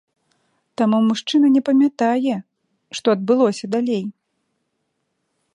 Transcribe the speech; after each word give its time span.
Таму 0.81 0.97
мужчына 1.09 1.51
не 1.57 1.61
памятае, 1.69 2.35
што 3.01 3.07
адбылося 3.17 3.65
далей. 3.77 4.03